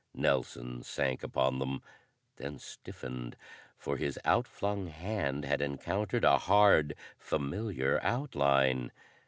Nelson 0.15 0.81
sank 0.81 1.21
upon 1.21 1.59
them, 1.59 1.79
then 2.37 2.57
stiffened, 2.57 3.37
for 3.77 3.97
his 3.97 4.17
outflung 4.25 4.87
hand 4.87 5.45
had 5.45 5.61
encountered 5.61 6.23
a 6.25 6.39
hard, 6.39 6.95
familiar 7.19 7.99
outline. 8.01 8.91